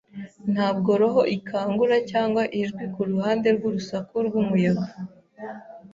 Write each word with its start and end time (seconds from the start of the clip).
ntabwo 0.53 0.91
roho 1.01 1.21
ikangura 1.37 1.95
cyangwa 2.11 2.43
ijwi 2.61 2.83
kuruhande 2.93 3.47
rwurusaku 3.55 4.13
rwumuyaga. 4.27 4.89